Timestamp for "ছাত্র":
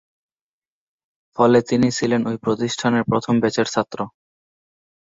3.73-3.99